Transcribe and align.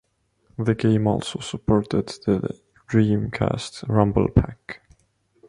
The 0.57 0.73
game 0.73 1.05
also 1.05 1.37
supported 1.41 2.07
the 2.25 2.59
Dreamcast 2.89 3.87
rumble 3.87 4.29
pack. 4.29 4.81